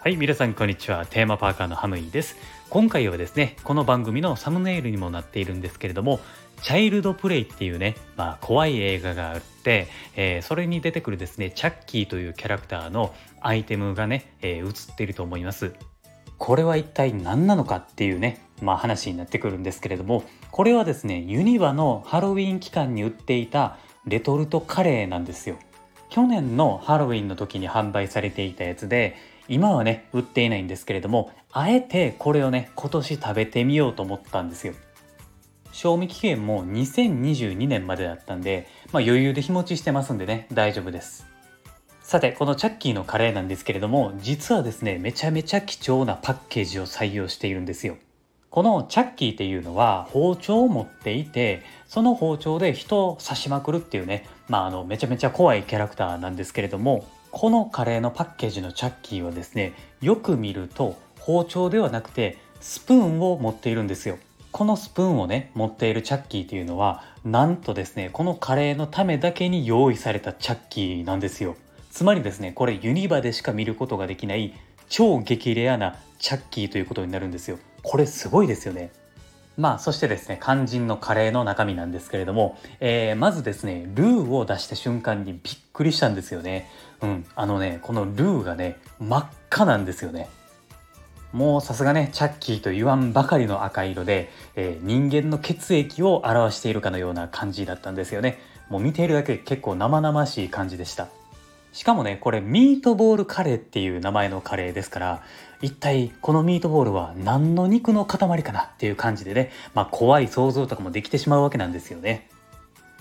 [0.00, 1.06] はい皆さんこんにちは。
[1.06, 2.36] テーマパーカーのハムイです。
[2.68, 6.20] 今回はですねこの番組のサムネイルにもなっているんですけれども
[6.60, 15.72] チャイルドプレイっていうね、まあ、怖い映画があって、えー、それに出てくるですねチャッキーというキャラクターのアイテムがね、えー、映っていると思います。
[16.36, 25.56] これは一体何なのかっていうね、まあ、話になってくるんですけれどもこれはですねユニバのハロウィン期間に売っていたレトルトカレーなんですよ。
[26.10, 29.16] 去年のハロウィンの時に販売されていたやつで
[29.48, 34.74] 今はね売っていないんですけれどもあえてこれをね今年食べてみようと思ったんですよ。
[35.72, 41.26] 賞味期限も2022年までだったんで、まあ、余裕で日持ちしてますんでね大丈夫です。
[42.02, 47.96] さてこのチャッキーのカレーなんですけれども実はですねめちゃめちゃ貴重なパッケージを採用しているんですよ。
[48.54, 64.18] このチャッキーっていうのは包丁を持っていてその包丁で人を刺しまくるっていうねまああのめちゃめちゃ怖いキャラクターなんですけれどもこのカレーのパッケージのチャッキーはですねよく見ると包丁ではなくてスプーンを持っているんですよ。
[64.52, 71.56] このスプーンをね持っているチャッキーというのはなんとですねこのカレーのためだけに用意されたチャッキーなんですよ。
[71.90, 74.54] つまりですねこれユニバでしか見ることができない
[74.88, 77.58] 超激レアなチャッキーということになるんですよ。
[77.84, 78.90] これすごいですよね。
[79.56, 86.68] まあそしてですね肝心のカレーの中身なんですけれども、えー、まずですねルーを出した瞬間にびっくりしたんですよね。
[87.02, 90.28] うんあのねこのルーがね真っ赤なんですよね。
[91.32, 98.38] もうさすがねチャッキーと言わんばかりの赤色で、えー、人間の血液を表しているかのような感じだったんですよね。
[98.68, 101.08] もう見ているだけ結構生々しい感じでした。
[101.74, 105.22] しかもねこれミートボールカレーっていう名前のカレーですから
[105.60, 112.30] 一体このミートボールは何の肉の塊かなっていう感じでね、まあ、怖い想像とかもできてしまうわけなんですよね。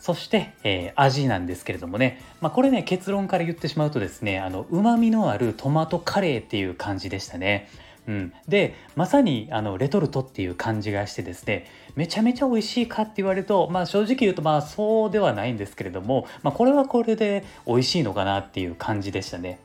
[0.00, 7.68] そして、えー、味なんですけれどもね、まあ、これね結論から言ってしまうとですねあの旨味のあるトマトカレーっていう感じでしたね。
[8.06, 11.66] うん、でまさにあのレトルトっていう感じがしてですね
[11.96, 19.58] めちゃめちゃ美味しいかって言われると、まあ、正直言うとまあそうではないんですけれども、まあ、これはこれで美味しいのかなっていう感じでしたね。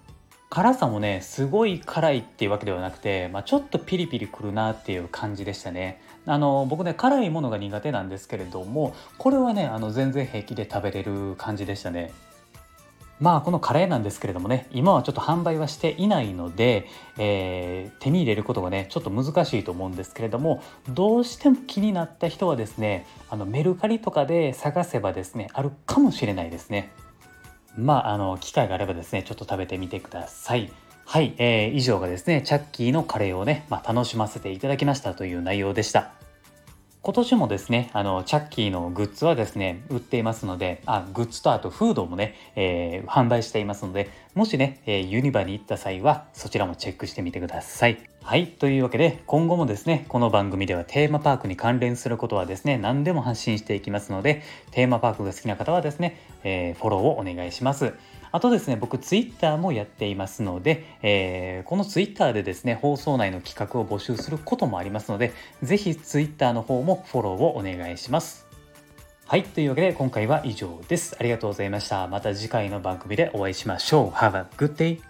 [0.50, 6.02] 辛さもねすごい辛いっていうわけではなくて、まあ、ちょっとピリピリくるなっていう感じでしたね。
[6.26, 12.12] あの僕ね辛いものが苦手なんですけれどもこれはねあの全然平気で食べれる感じでしたね。
[13.20, 16.88] まあこのカレーなんですけれどもね今はちょっと販売はしていないので、
[17.18, 26.92] えー、手に入れることがねちょっと難しいと思うんですけれどもどうしても気になった人はですねあのメルカリとかで探せばですねあるかもしれないですね。
[27.78, 30.72] まああの機会があればですねちょっと食べてみてください。
[31.06, 36.12] はい、えー、以上がですねチャッキーのカレーをね、まあ、楽しませていただきましたという内容でした。
[37.02, 48.00] 今年もですね、あの、チャッキーのグッズはですね、売っていますので、あ、グッズとあとフードもね、えー、販売していますので、もしね、えー、ユニバに行った際は、そちらもチェックしてみてください。
[48.30, 57.96] はい、というわけで、今後もですね、この番組ではテーマパークに関連することはですね、何でも発信していきますので、テーマパークが好きな方はですね、えー、フォローをお願いします。
[58.32, 68.46] あとですね、僕、ツイッターもやっていますので、えー、このツイッターでですね、放送内の企画を募集することもありますので、ぜひツイッターの方もフォローをお願いします。
[69.26, 69.42] はい。
[69.42, 71.16] というわけで、今回は以上です。
[71.20, 72.08] ありがとうございました。
[72.08, 74.10] また次回の番組でお会いしましょう。
[74.12, 75.09] Have a good day!